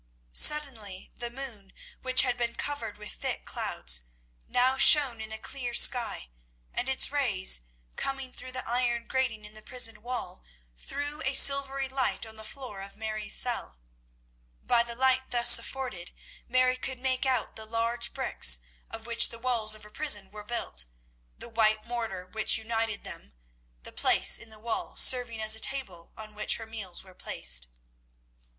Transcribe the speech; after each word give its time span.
Suddenly 0.33 1.11
the 1.15 1.29
moon, 1.29 1.73
which 2.01 2.23
had 2.23 2.35
been 2.35 2.55
covered 2.55 2.97
with 2.97 3.11
thick 3.11 3.45
clouds, 3.45 4.07
now 4.47 4.75
shone 4.75 5.21
in 5.21 5.31
a 5.31 5.37
clear 5.37 5.75
sky, 5.75 6.29
and, 6.73 6.89
its 6.89 7.11
rays 7.11 7.65
coming 7.97 8.33
through 8.33 8.51
the 8.53 8.67
iron 8.67 9.05
grating 9.05 9.45
in 9.45 9.53
the 9.53 9.61
prison 9.61 10.01
wall, 10.01 10.43
threw 10.75 11.21
a 11.21 11.35
silvery 11.35 11.87
light 11.87 12.25
on 12.25 12.35
the 12.35 12.43
floor 12.43 12.81
of 12.81 12.95
Mary's 12.97 13.35
cell. 13.35 13.77
By 14.63 14.81
the 14.81 14.95
light 14.95 15.29
thus 15.29 15.59
afforded, 15.59 16.09
Mary 16.47 16.77
could 16.77 16.97
make 16.99 17.27
out 17.27 17.55
the 17.55 17.67
large 17.67 18.11
bricks 18.11 18.59
of 18.89 19.05
which 19.05 19.29
the 19.29 19.37
walls 19.37 19.75
of 19.75 19.83
her 19.83 19.91
prison 19.91 20.31
were 20.31 20.43
built, 20.43 20.85
the 21.37 21.47
white 21.47 21.85
mortar 21.85 22.25
which 22.25 22.57
united 22.57 23.03
them, 23.03 23.35
the 23.83 23.91
place 23.93 24.39
in 24.39 24.49
the 24.49 24.57
wall 24.57 24.95
serving 24.95 25.39
as 25.39 25.53
a 25.53 25.59
table 25.59 26.11
on 26.17 26.33
which 26.33 26.55
her 26.57 26.65
meals 26.65 27.03
were 27.03 27.13
placed. 27.13 27.67